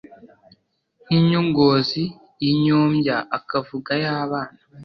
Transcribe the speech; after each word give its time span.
Nk'inyongozi 1.05 2.03
y'inyombya 2.45 3.15
Akavuga 3.37 3.89
ay'abana 3.99 4.59